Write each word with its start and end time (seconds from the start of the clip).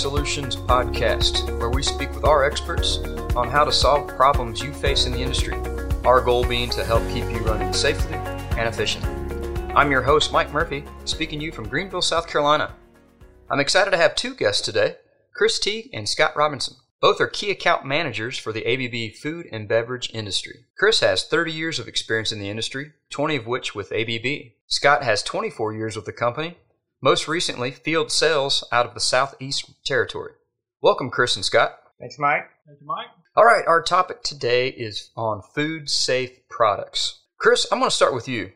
Solutions 0.00 0.56
podcast, 0.56 1.46
where 1.58 1.68
we 1.68 1.82
speak 1.82 2.10
with 2.14 2.24
our 2.24 2.42
experts 2.42 2.96
on 3.36 3.50
how 3.50 3.66
to 3.66 3.70
solve 3.70 4.08
problems 4.08 4.62
you 4.62 4.72
face 4.72 5.04
in 5.04 5.12
the 5.12 5.20
industry. 5.20 5.54
Our 6.06 6.22
goal 6.22 6.42
being 6.42 6.70
to 6.70 6.82
help 6.82 7.06
keep 7.10 7.24
you 7.24 7.40
running 7.40 7.74
safely 7.74 8.14
and 8.14 8.66
efficiently. 8.66 9.10
I'm 9.74 9.90
your 9.90 10.00
host, 10.00 10.32
Mike 10.32 10.54
Murphy, 10.54 10.84
speaking 11.04 11.38
to 11.40 11.44
you 11.44 11.52
from 11.52 11.68
Greenville, 11.68 12.00
South 12.00 12.26
Carolina. 12.26 12.72
I'm 13.50 13.60
excited 13.60 13.90
to 13.90 13.98
have 13.98 14.14
two 14.14 14.34
guests 14.34 14.62
today 14.62 14.96
Chris 15.34 15.58
Teague 15.58 15.90
and 15.92 16.08
Scott 16.08 16.34
Robinson. 16.34 16.76
Both 17.02 17.20
are 17.20 17.26
key 17.26 17.50
account 17.50 17.84
managers 17.84 18.38
for 18.38 18.54
the 18.54 18.64
ABB 18.66 19.16
food 19.16 19.48
and 19.52 19.68
beverage 19.68 20.10
industry. 20.14 20.64
Chris 20.78 21.00
has 21.00 21.24
30 21.24 21.52
years 21.52 21.78
of 21.78 21.86
experience 21.86 22.32
in 22.32 22.38
the 22.38 22.48
industry, 22.48 22.92
20 23.10 23.36
of 23.36 23.46
which 23.46 23.74
with 23.74 23.92
ABB. 23.92 24.52
Scott 24.66 25.04
has 25.04 25.22
24 25.22 25.74
years 25.74 25.94
with 25.94 26.06
the 26.06 26.12
company 26.14 26.56
most 27.02 27.28
recently 27.28 27.70
field 27.70 28.12
sales 28.12 28.64
out 28.70 28.86
of 28.86 28.94
the 28.94 29.00
Southeast 29.00 29.70
Territory. 29.84 30.32
Welcome, 30.82 31.10
Chris 31.10 31.36
and 31.36 31.44
Scott. 31.44 31.78
Thanks, 31.98 32.18
Mike. 32.18 32.48
Thank 32.66 32.80
you, 32.80 32.86
Mike. 32.86 33.06
All 33.36 33.44
right, 33.44 33.66
our 33.66 33.82
topic 33.82 34.22
today 34.22 34.68
is 34.68 35.10
on 35.16 35.42
food 35.54 35.88
safe 35.88 36.46
products. 36.48 37.22
Chris, 37.38 37.66
I'm 37.70 37.78
going 37.78 37.90
to 37.90 37.94
start 37.94 38.14
with 38.14 38.28
you. 38.28 38.52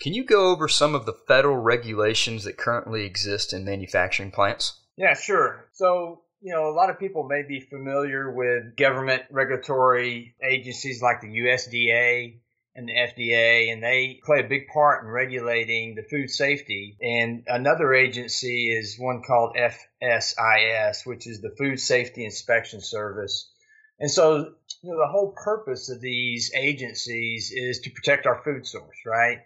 Can 0.00 0.14
you 0.14 0.24
go 0.24 0.52
over 0.52 0.68
some 0.68 0.94
of 0.94 1.06
the 1.06 1.12
federal 1.12 1.56
regulations 1.56 2.44
that 2.44 2.56
currently 2.56 3.04
exist 3.04 3.52
in 3.52 3.64
manufacturing 3.64 4.30
plants? 4.30 4.80
Yeah, 4.96 5.14
sure. 5.14 5.68
So, 5.72 6.22
you 6.40 6.52
know, 6.52 6.68
a 6.68 6.74
lot 6.74 6.90
of 6.90 7.00
people 7.00 7.26
may 7.26 7.42
be 7.42 7.60
familiar 7.60 8.30
with 8.30 8.76
government 8.76 9.22
regulatory 9.30 10.36
agencies 10.42 11.02
like 11.02 11.20
the 11.20 11.28
USDA, 11.28 12.38
and 12.74 12.88
the 12.88 12.94
FDA, 12.94 13.72
and 13.72 13.82
they 13.82 14.20
play 14.24 14.40
a 14.40 14.48
big 14.48 14.68
part 14.68 15.04
in 15.04 15.10
regulating 15.10 15.94
the 15.94 16.02
food 16.02 16.30
safety. 16.30 16.96
And 17.00 17.44
another 17.48 17.92
agency 17.92 18.68
is 18.68 18.98
one 18.98 19.22
called 19.26 19.56
FSIS, 19.56 21.04
which 21.04 21.26
is 21.26 21.40
the 21.40 21.54
Food 21.58 21.80
Safety 21.80 22.24
Inspection 22.24 22.80
Service. 22.80 23.50
And 23.98 24.10
so, 24.10 24.54
you 24.82 24.92
know, 24.92 24.98
the 24.98 25.10
whole 25.10 25.32
purpose 25.32 25.90
of 25.90 26.00
these 26.00 26.52
agencies 26.54 27.50
is 27.52 27.80
to 27.80 27.90
protect 27.90 28.26
our 28.26 28.42
food 28.44 28.64
source, 28.66 28.98
right? 29.04 29.38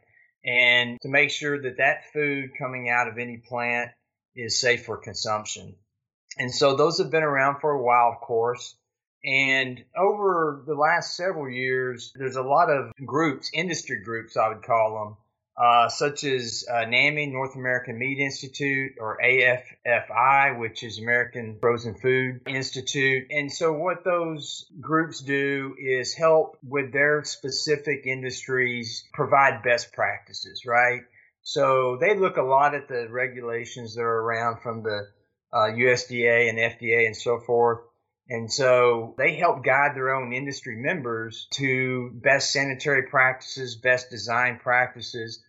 And 0.45 1.01
to 1.01 1.09
make 1.09 1.31
sure 1.31 1.61
that 1.63 1.79
that 1.79 2.13
food 2.13 2.51
coming 2.59 2.91
out 2.91 3.09
of 3.09 3.17
any 3.17 3.39
plant 3.39 3.91
is 4.35 4.61
safe 4.61 4.85
for 4.85 4.99
consumption. 4.99 5.77
And 6.39 6.53
so 6.53 6.77
those 6.77 6.99
have 6.99 7.11
been 7.11 7.23
around 7.23 7.61
for 7.61 7.71
a 7.71 7.83
while, 7.83 8.13
of 8.13 8.21
course. 8.21 8.75
And 9.25 9.85
over 9.97 10.65
the 10.67 10.75
last 10.75 11.17
several 11.17 11.49
years, 11.49 12.13
there's 12.17 12.37
a 12.37 12.43
lot 12.43 12.71
of 12.71 12.93
groups, 13.05 13.51
industry 13.55 14.03
groups, 14.05 14.37
I 14.37 14.49
would 14.49 14.65
call 14.65 15.05
them, 15.05 15.17
uh, 15.57 15.89
such 15.91 16.25
as 16.25 16.65
uh, 16.69 16.87
NAMI, 16.87 17.27
North 17.27 17.55
American 17.55 17.99
Meat 17.99 18.19
Institute, 18.19 18.93
or 18.99 19.19
AFFI, 19.23 20.59
which 20.59 20.83
is 20.83 20.99
American 20.99 21.59
Frozen 21.61 21.97
Food 21.97 22.41
Institute. 22.49 23.29
And 23.31 23.53
so, 23.53 23.73
what 23.73 24.03
those 24.03 24.67
groups 24.81 25.21
do 25.21 25.77
is 25.79 26.15
help 26.15 26.57
with 26.67 26.93
their 26.93 27.23
specific 27.23 28.07
industries 28.07 29.05
provide 29.13 29.63
best 29.63 29.93
practices, 29.93 30.65
right? 30.67 31.03
So, 31.43 31.97
they 32.01 32.19
look 32.19 32.39
a 32.39 32.43
lot 32.43 32.75
at 32.75 32.89
the 32.89 33.07
regulations 33.09 33.95
that 33.95 34.03
are 34.03 34.21
around 34.21 34.63
from 34.63 34.83
the 34.83 35.07
uh, 35.53 35.69
USDA 35.77 36.49
and 36.49 36.59
FDA 36.59 37.07
and 37.07 37.17
so 37.17 37.39
forth 37.39 37.81
and 38.33 38.51
so 38.51 39.15
they 39.19 39.37
help 39.37 39.63
guide 39.63 39.95
their 39.95 40.15
own 40.15 40.33
industry 40.33 40.77
members 40.77 41.47
to 41.51 42.11
best 42.15 42.51
sanitary 42.51 43.03
practices, 43.03 43.77
best 43.77 44.09
design 44.09 44.59
practices, 44.59 45.45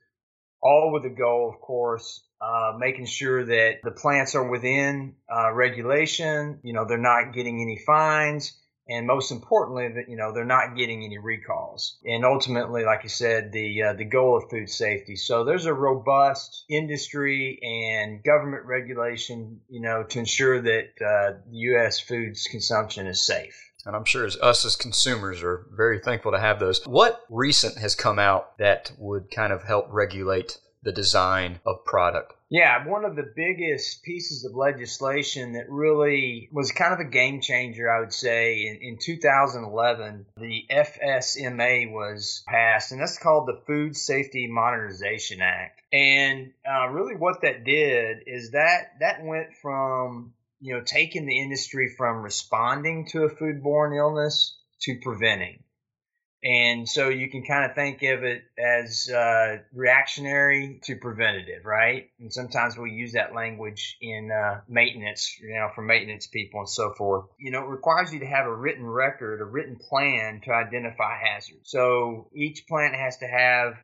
all 0.62 0.92
with 0.92 1.04
the 1.04 1.10
goal, 1.10 1.50
of 1.54 1.62
course, 1.62 2.22
uh, 2.42 2.74
making 2.78 3.06
sure 3.06 3.46
that 3.46 3.76
the 3.86 3.92
plants 3.92 4.36
are 4.36 4.50
within 4.52 5.16
uh, 5.34 5.54
regulation. 5.54 6.60
You 6.62 6.74
know, 6.74 6.84
they're 6.86 6.98
not 6.98 7.34
getting 7.34 7.62
any 7.62 7.78
fines 7.78 8.52
and 8.88 9.08
most 9.08 9.32
importantly 9.32 9.88
that 9.96 10.10
you 10.10 10.18
know 10.18 10.34
they're 10.34 10.46
not 10.46 10.76
getting 10.76 11.04
any 11.04 11.18
recalls 11.18 11.98
and 12.06 12.26
ultimately 12.26 12.84
like 12.84 13.04
you 13.04 13.10
said 13.10 13.52
the 13.52 13.84
uh, 13.84 13.94
the 13.94 14.06
goal 14.06 14.38
of 14.38 14.50
food 14.50 14.70
safety 14.70 15.16
so 15.16 15.44
there's 15.44 15.66
a 15.66 15.74
robust 15.74 16.66
industry 16.70 17.60
and 17.62 18.24
government 18.24 18.66
regulation 18.66 19.62
you 19.70 19.82
know 19.82 20.04
to 20.04 20.20
ensure 20.20 20.62
that 20.62 20.90
uh, 21.02 21.38
US 21.52 22.00
foods 22.00 22.48
consumption 22.50 23.08
is 23.08 23.26
safe 23.26 23.56
and 23.86 23.96
I'm 23.96 24.06
sure 24.06 24.26
as 24.26 24.38
us 24.38 24.64
as 24.66 24.76
consumers 24.76 25.44
are 25.44 25.66
very 25.72 26.00
thankful 26.00 26.32
to 26.32 26.40
have 26.40 26.60
those. 26.60 26.86
What 26.86 27.22
recent 27.30 27.78
has 27.80 27.96
come 27.96 28.18
out 28.18 28.58
that 28.58 28.92
would 28.98 29.30
kind 29.30 29.52
of 29.52 29.64
help 29.64 29.88
regulate 29.90 30.58
the 30.84 30.94
design 30.94 31.60
of 31.66 31.84
product? 31.86 32.34
Yeah, 32.54 32.88
one 32.88 33.04
of 33.04 33.16
the 33.16 33.34
biggest 33.36 34.04
pieces 34.04 34.46
of 34.46 34.54
legislation 34.54 35.54
that 35.54 35.72
really 35.72 36.50
was 36.52 36.72
kind 36.72 36.94
of 36.94 37.00
a 37.00 37.10
game 37.10 37.42
changer, 37.42 37.90
I 37.90 38.00
would 38.00 38.14
say, 38.14 38.68
in, 38.68 38.78
in 38.90 38.98
2011, 39.02 40.28
the 40.38 40.64
FSMA 40.70 41.92
was 41.92 42.44
passed, 42.46 42.92
and 42.92 43.02
that's 43.02 43.18
called 43.18 43.48
the 43.48 43.60
Food 43.66 43.98
Safety 43.98 44.46
Modernization 44.46 45.42
Act. 45.42 45.82
And 45.92 46.52
uh, 46.64 46.90
really, 46.90 47.16
what 47.16 47.42
that 47.42 47.64
did 47.64 48.20
is 48.28 48.52
that 48.52 49.00
that 49.00 49.26
went 49.26 49.56
from 49.60 50.36
you 50.62 50.76
know 50.76 50.84
taking 50.86 51.26
the 51.26 51.42
industry 51.42 51.96
from 51.98 52.22
responding 52.22 53.08
to 53.14 53.24
a 53.24 53.32
foodborne 53.32 53.98
illness 53.98 54.56
to 54.82 55.00
preventing. 55.02 55.64
And 56.44 56.90
so 56.90 57.08
you 57.08 57.30
can 57.30 57.44
kind 57.44 57.70
of 57.70 57.76
think 57.76 58.04
of 58.04 58.24
it 58.24 58.44
as 58.58 59.10
uh, 59.10 59.60
reactionary 59.74 60.82
to 60.84 60.98
preventative, 60.98 61.64
right? 61.64 62.10
And 62.20 62.34
sometimes 62.34 62.78
we 62.78 62.92
use 62.92 63.14
that 63.14 63.34
language 63.34 63.98
in 64.02 64.30
uh, 64.30 64.60
maintenance, 64.68 65.40
you 65.40 65.56
know, 65.56 65.70
for 65.74 65.82
maintenance 65.82 66.28
people 66.28 66.60
and 66.60 66.70
so 66.70 66.94
forth. 66.94 67.28
You 67.40 67.52
know, 67.52 67.64
it 67.64 67.70
requires 67.70 68.14
you 68.14 68.20
to 68.20 68.26
have 68.26 68.46
a 68.46 68.54
written 68.54 68.86
record, 68.86 69.40
a 69.40 69.46
written 69.46 69.78
plan 69.78 70.42
to 70.44 70.52
identify 70.52 71.18
hazards. 71.18 71.70
So 71.70 72.30
each 72.36 72.68
plant 72.68 72.94
has 72.94 73.18
to 73.20 73.28
have 73.28 73.76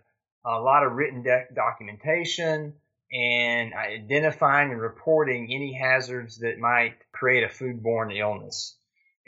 a 0.45 0.59
lot 0.59 0.85
of 0.85 0.91
written 0.93 1.23
de- 1.23 1.47
documentation 1.55 2.73
and 3.11 3.73
identifying 3.73 4.71
and 4.71 4.81
reporting 4.81 5.45
any 5.49 5.73
hazards 5.73 6.39
that 6.39 6.59
might 6.59 6.95
create 7.13 7.43
a 7.43 7.47
foodborne 7.47 8.15
illness. 8.17 8.75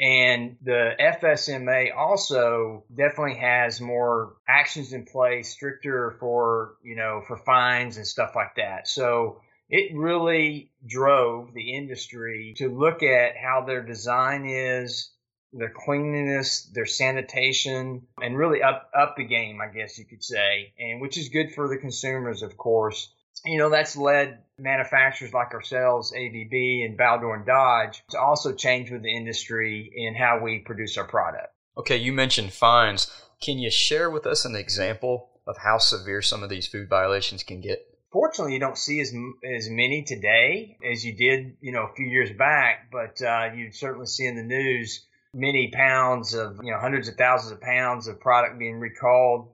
And 0.01 0.57
the 0.63 0.93
FSMA 0.99 1.95
also 1.95 2.85
definitely 2.89 3.35
has 3.35 3.79
more 3.79 4.33
actions 4.49 4.93
in 4.93 5.05
place, 5.05 5.51
stricter 5.51 6.17
for, 6.19 6.73
you 6.83 6.95
know, 6.95 7.21
for 7.27 7.37
fines 7.37 7.97
and 7.97 8.07
stuff 8.07 8.31
like 8.35 8.55
that. 8.55 8.87
So 8.87 9.41
it 9.69 9.95
really 9.95 10.71
drove 10.83 11.53
the 11.53 11.75
industry 11.75 12.55
to 12.57 12.67
look 12.67 13.03
at 13.03 13.37
how 13.37 13.63
their 13.67 13.83
design 13.83 14.47
is, 14.47 15.11
their 15.53 15.71
cleanliness, 15.75 16.63
their 16.73 16.87
sanitation, 16.87 18.07
and 18.19 18.35
really 18.35 18.63
up 18.63 18.89
up 18.97 19.17
the 19.17 19.23
game, 19.23 19.59
I 19.61 19.67
guess 19.67 19.99
you 19.99 20.05
could 20.05 20.23
say, 20.23 20.73
and 20.79 20.99
which 20.99 21.17
is 21.17 21.29
good 21.29 21.53
for 21.53 21.69
the 21.69 21.77
consumers, 21.77 22.41
of 22.41 22.57
course 22.57 23.13
you 23.45 23.57
know, 23.57 23.69
that's 23.69 23.95
led 23.95 24.39
manufacturers 24.57 25.33
like 25.33 25.53
ourselves, 25.53 26.13
ABB 26.13 26.53
and 26.53 26.97
Baldor 26.97 27.35
and 27.35 27.45
Dodge, 27.45 28.03
to 28.11 28.19
also 28.19 28.53
change 28.53 28.91
with 28.91 29.01
the 29.01 29.15
industry 29.15 29.91
in 29.95 30.15
how 30.15 30.39
we 30.41 30.59
produce 30.59 30.97
our 30.97 31.07
product. 31.07 31.53
Okay, 31.77 31.97
you 31.97 32.13
mentioned 32.13 32.53
fines. 32.53 33.11
Can 33.41 33.57
you 33.57 33.71
share 33.71 34.09
with 34.09 34.27
us 34.27 34.45
an 34.45 34.55
example 34.55 35.29
of 35.47 35.57
how 35.57 35.77
severe 35.77 36.21
some 36.21 36.43
of 36.43 36.49
these 36.49 36.67
food 36.67 36.89
violations 36.89 37.43
can 37.43 37.61
get? 37.61 37.87
Fortunately, 38.11 38.53
you 38.53 38.59
don't 38.59 38.77
see 38.77 38.99
as 38.99 39.13
as 39.55 39.69
many 39.69 40.03
today 40.03 40.77
as 40.89 41.03
you 41.05 41.15
did, 41.15 41.55
you 41.61 41.71
know, 41.71 41.83
a 41.83 41.95
few 41.95 42.05
years 42.05 42.29
back. 42.31 42.89
But 42.91 43.21
uh, 43.21 43.51
you 43.55 43.71
certainly 43.71 44.05
see 44.05 44.25
in 44.25 44.35
the 44.35 44.43
news 44.43 45.05
many 45.33 45.71
pounds 45.71 46.33
of, 46.33 46.59
you 46.61 46.71
know, 46.71 46.79
hundreds 46.79 47.07
of 47.07 47.15
thousands 47.15 47.53
of 47.53 47.61
pounds 47.61 48.07
of 48.07 48.19
product 48.19 48.59
being 48.59 48.79
recalled 48.79 49.49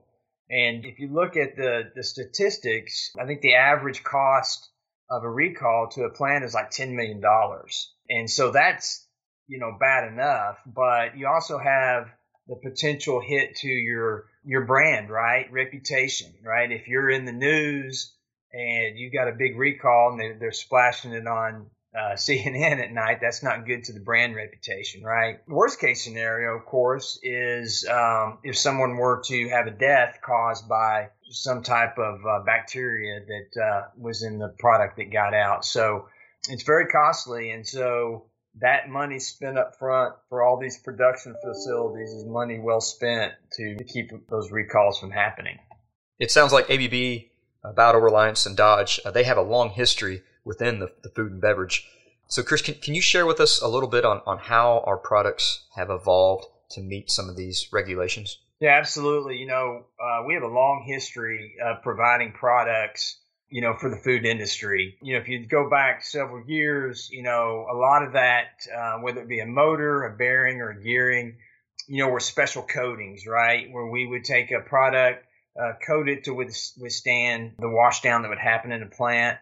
and 0.50 0.84
if 0.86 0.98
you 0.98 1.08
look 1.12 1.36
at 1.36 1.56
the, 1.56 1.90
the 1.94 2.02
statistics, 2.02 3.10
I 3.18 3.26
think 3.26 3.42
the 3.42 3.54
average 3.54 4.02
cost 4.02 4.70
of 5.10 5.24
a 5.24 5.30
recall 5.30 5.88
to 5.88 6.04
a 6.04 6.10
plant 6.10 6.44
is 6.44 6.54
like 6.54 6.70
$10 6.70 6.94
million. 6.94 7.22
And 8.08 8.30
so 8.30 8.50
that's, 8.50 9.06
you 9.46 9.58
know, 9.58 9.76
bad 9.78 10.10
enough, 10.10 10.58
but 10.66 11.16
you 11.16 11.26
also 11.26 11.58
have 11.58 12.08
the 12.46 12.56
potential 12.56 13.20
hit 13.20 13.56
to 13.56 13.68
your, 13.68 14.26
your 14.42 14.64
brand, 14.64 15.10
right? 15.10 15.52
Reputation, 15.52 16.32
right? 16.42 16.70
If 16.70 16.88
you're 16.88 17.10
in 17.10 17.26
the 17.26 17.32
news 17.32 18.14
and 18.52 18.98
you've 18.98 19.12
got 19.12 19.28
a 19.28 19.32
big 19.32 19.58
recall 19.58 20.12
and 20.12 20.20
they, 20.20 20.38
they're 20.38 20.52
splashing 20.52 21.12
it 21.12 21.26
on 21.26 21.66
uh, 21.94 22.12
CNN 22.14 22.82
at 22.82 22.92
night, 22.92 23.18
that's 23.20 23.42
not 23.42 23.66
good 23.66 23.84
to 23.84 23.92
the 23.92 24.00
brand 24.00 24.34
reputation, 24.34 25.02
right? 25.02 25.40
Worst 25.46 25.80
case 25.80 26.04
scenario, 26.04 26.56
of 26.56 26.64
course, 26.64 27.18
is 27.22 27.86
um, 27.88 28.38
if 28.42 28.56
someone 28.56 28.96
were 28.96 29.22
to 29.26 29.48
have 29.48 29.66
a 29.66 29.70
death 29.70 30.18
caused 30.24 30.68
by 30.68 31.08
some 31.30 31.62
type 31.62 31.98
of 31.98 32.20
uh, 32.26 32.44
bacteria 32.44 33.20
that 33.20 33.62
uh, 33.62 33.82
was 33.96 34.22
in 34.22 34.38
the 34.38 34.54
product 34.58 34.96
that 34.96 35.12
got 35.12 35.34
out. 35.34 35.64
So 35.64 36.08
it's 36.48 36.62
very 36.62 36.86
costly, 36.86 37.50
and 37.50 37.66
so 37.66 38.26
that 38.60 38.88
money 38.88 39.18
spent 39.18 39.58
up 39.58 39.78
front 39.78 40.14
for 40.28 40.42
all 40.42 40.58
these 40.58 40.78
production 40.78 41.34
facilities 41.44 42.10
is 42.10 42.24
money 42.26 42.58
well 42.58 42.80
spent 42.80 43.32
to 43.52 43.76
keep 43.86 44.10
those 44.28 44.50
recalls 44.50 44.98
from 44.98 45.10
happening. 45.10 45.58
It 46.18 46.30
sounds 46.30 46.52
like 46.52 46.68
ABB, 46.70 47.28
uh, 47.64 47.72
Baldor 47.72 48.02
Reliance, 48.02 48.46
and 48.46 48.56
Dodge, 48.56 49.00
uh, 49.04 49.10
they 49.10 49.24
have 49.24 49.36
a 49.36 49.42
long 49.42 49.70
history 49.70 50.22
within 50.48 50.80
the, 50.80 50.90
the 51.02 51.10
food 51.10 51.30
and 51.30 51.40
beverage 51.40 51.86
So, 52.26 52.42
Chris, 52.42 52.62
can, 52.62 52.74
can 52.74 52.94
you 52.94 53.02
share 53.02 53.26
with 53.26 53.38
us 53.38 53.60
a 53.60 53.68
little 53.68 53.88
bit 53.88 54.04
on, 54.04 54.20
on 54.26 54.38
how 54.38 54.82
our 54.86 54.96
products 54.96 55.66
have 55.76 55.90
evolved 55.90 56.46
to 56.70 56.80
meet 56.80 57.10
some 57.10 57.28
of 57.28 57.36
these 57.36 57.68
regulations? 57.72 58.38
Yeah, 58.60 58.76
absolutely. 58.76 59.36
You 59.36 59.46
know, 59.46 59.84
uh, 60.02 60.24
we 60.26 60.34
have 60.34 60.42
a 60.42 60.48
long 60.48 60.84
history 60.86 61.54
of 61.64 61.82
providing 61.82 62.32
products, 62.32 63.18
you 63.48 63.60
know, 63.60 63.74
for 63.80 63.88
the 63.88 63.96
food 63.96 64.24
industry. 64.24 64.96
You 65.00 65.14
know, 65.14 65.20
if 65.20 65.28
you 65.28 65.46
go 65.46 65.70
back 65.70 66.02
several 66.02 66.44
years, 66.46 67.08
you 67.12 67.22
know, 67.22 67.66
a 67.70 67.76
lot 67.76 68.02
of 68.02 68.14
that, 68.14 68.66
uh, 68.76 68.98
whether 68.98 69.20
it 69.20 69.28
be 69.28 69.40
a 69.40 69.46
motor, 69.46 70.04
a 70.04 70.16
bearing, 70.16 70.60
or 70.60 70.70
a 70.70 70.82
gearing, 70.82 71.36
you 71.86 72.04
know, 72.04 72.10
were 72.10 72.20
special 72.20 72.62
coatings, 72.62 73.26
right? 73.26 73.70
Where 73.70 73.86
we 73.86 74.06
would 74.06 74.24
take 74.24 74.50
a 74.50 74.60
product, 74.60 75.24
uh, 75.58 75.72
coat 75.86 76.08
it 76.08 76.24
to 76.24 76.34
withstand 76.34 77.52
the 77.58 77.66
washdown 77.66 78.22
that 78.22 78.28
would 78.28 78.38
happen 78.38 78.72
in 78.72 78.82
a 78.82 78.86
plant. 78.86 79.38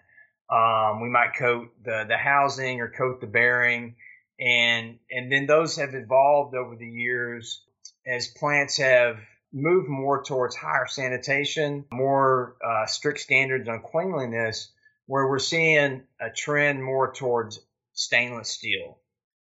Um, 0.50 1.00
we 1.00 1.08
might 1.08 1.34
coat 1.36 1.68
the, 1.84 2.04
the 2.08 2.16
housing 2.16 2.80
or 2.80 2.88
coat 2.88 3.20
the 3.20 3.26
bearing. 3.26 3.96
And, 4.38 4.98
and 5.10 5.32
then 5.32 5.46
those 5.46 5.76
have 5.76 5.94
evolved 5.94 6.54
over 6.54 6.76
the 6.76 6.88
years 6.88 7.62
as 8.06 8.28
plants 8.28 8.76
have 8.78 9.18
moved 9.52 9.88
more 9.88 10.22
towards 10.22 10.54
higher 10.54 10.86
sanitation, 10.86 11.84
more 11.90 12.56
uh, 12.64 12.86
strict 12.86 13.20
standards 13.20 13.68
on 13.68 13.82
cleanliness, 13.82 14.70
where 15.06 15.26
we're 15.26 15.38
seeing 15.38 16.02
a 16.20 16.30
trend 16.30 16.82
more 16.82 17.12
towards 17.12 17.60
stainless 17.94 18.50
steel. 18.50 18.98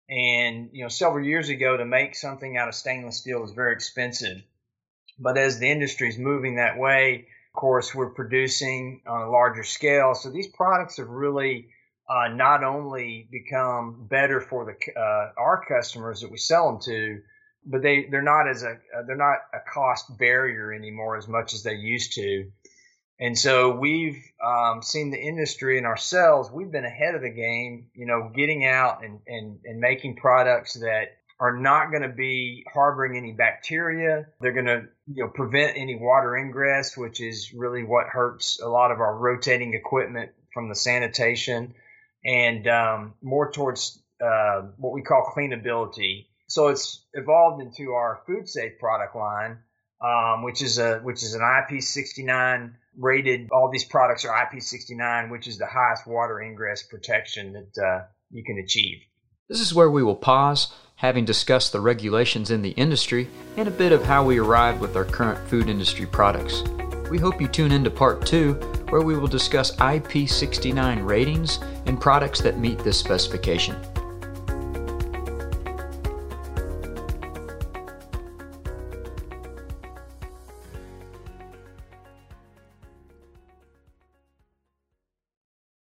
And, 0.09 0.71
you 0.73 0.83
know, 0.83 0.89
several 0.89 1.25
years 1.25 1.49
ago 1.49 1.77
to 1.77 1.85
make 1.85 2.15
something 2.15 2.57
out 2.57 2.69
of 2.69 2.75
stainless 2.75 3.17
steel 3.17 3.41
was 3.41 3.53
very 3.53 3.73
expensive. 3.73 4.43
But 5.19 5.39
as 5.39 5.59
the 5.59 5.71
industry 5.71 6.09
is 6.09 6.19
moving 6.19 6.57
that 6.57 6.79
way, 6.79 7.27
of 7.55 7.61
course, 7.61 7.95
we're 7.95 8.11
producing 8.11 9.01
on 9.07 9.23
a 9.23 9.31
larger 9.31 9.63
scale. 9.63 10.15
So 10.15 10.29
these 10.31 10.49
products 10.49 10.97
have 10.97 11.09
really 11.09 11.69
uh, 12.09 12.29
not 12.35 12.65
only 12.65 13.29
become 13.31 14.09
better 14.11 14.41
for 14.41 14.65
the 14.65 15.01
uh, 15.01 15.33
our 15.39 15.65
customers 15.65 16.21
that 16.21 16.33
we 16.33 16.37
sell 16.37 16.73
them 16.73 16.81
to, 16.83 17.21
but 17.65 17.81
they 17.81 18.07
they're 18.11 18.23
not 18.23 18.49
as 18.49 18.65
a 18.65 18.71
uh, 18.73 19.03
they're 19.07 19.17
not 19.17 19.39
a 19.55 19.61
cost 19.73 20.19
barrier 20.19 20.73
anymore 20.73 21.17
as 21.17 21.29
much 21.29 21.55
as 21.55 21.63
they 21.63 21.75
used 21.75 22.15
to. 22.15 22.51
And 23.21 23.39
so 23.39 23.71
we've 23.71 24.21
um, 24.45 24.83
seen 24.83 25.13
the 25.13 25.21
industry 25.21 25.79
and 25.79 25.87
ourselves, 25.87 26.51
we've 26.51 26.73
been 26.73 26.85
ahead 26.85 27.15
of 27.15 27.23
the 27.23 27.31
game, 27.31 27.87
you 27.95 28.07
know, 28.07 28.33
getting 28.35 28.67
out 28.67 29.05
and, 29.05 29.21
and, 29.29 29.61
and 29.65 29.79
making 29.79 30.17
products 30.17 30.75
that 30.75 31.17
are 31.41 31.57
not 31.57 31.91
going 31.91 32.03
to 32.03 32.15
be 32.15 32.65
harboring 32.73 33.17
any 33.17 33.33
bacteria. 33.33 34.27
They're 34.41 34.53
going 34.53 34.67
to, 34.67 34.83
you 35.13 35.25
know, 35.25 35.31
prevent 35.31 35.77
any 35.77 35.97
water 35.97 36.37
ingress, 36.37 36.97
which 36.97 37.21
is 37.21 37.53
really 37.53 37.83
what 37.83 38.07
hurts 38.07 38.61
a 38.61 38.69
lot 38.69 38.93
of 38.93 39.01
our 39.01 39.17
rotating 39.17 39.75
equipment 39.75 40.31
from 40.53 40.69
the 40.69 40.77
sanitation, 40.77 41.75
and 42.25 42.67
um, 42.69 43.15
more 43.21 43.51
towards 43.51 44.01
uh, 44.25 44.63
what 44.77 44.93
we 44.93 45.03
call 45.03 45.33
cleanability. 45.37 46.27
So 46.47 46.69
it's 46.69 47.05
evolved 47.15 47.63
into 47.63 47.93
our 47.93 48.21
food 48.27 48.49
safe 48.49 48.79
product 48.79 49.17
line, 49.17 49.59
um, 50.01 50.45
which 50.45 50.63
is 50.63 50.79
a 50.79 51.01
which 51.01 51.23
is 51.25 51.35
an 51.35 51.41
IP69 51.41 52.75
rated. 52.97 53.49
All 53.51 53.71
these 53.73 53.85
products 53.85 54.25
are 54.25 54.47
IP69, 54.47 55.31
which 55.33 55.49
is 55.49 55.59
the 55.59 55.67
highest 55.67 56.07
water 56.07 56.41
ingress 56.41 56.85
protection 56.85 57.55
that 57.55 57.85
uh, 57.85 58.05
you 58.31 58.45
can 58.45 58.59
achieve. 58.59 58.99
This 59.47 59.61
is 59.61 59.75
where 59.75 59.91
we 59.91 60.03
will 60.03 60.17
pause, 60.17 60.73
having 60.97 61.27
discussed 61.27 61.73
the 61.73 61.81
regulations 61.83 62.51
in 62.51 62.63
the 62.63 62.71
industry 62.71 63.29
and 63.59 63.69
a 63.69 63.71
bit 63.71 63.93
of 63.93 64.03
how 64.03 64.25
we 64.25 64.39
arrived 64.39 64.81
with 64.81 64.97
our 64.97 65.05
current 65.05 65.47
food 65.51 65.69
industry 65.69 66.07
products. 66.07 66.63
We 67.11 67.19
hope 67.19 67.43
you 67.43 67.49
tune 67.49 67.71
into 67.71 67.91
part 67.91 68.25
two, 68.25 68.55
where 68.89 69.03
we 69.03 69.19
will 69.19 69.29
discuss 69.29 69.77
IP69 69.77 71.07
ratings 71.07 71.59
and 71.85 72.01
products 72.01 72.41
that 72.41 72.59
meet 72.59 72.79
this 72.79 72.99
specification. 72.99 73.77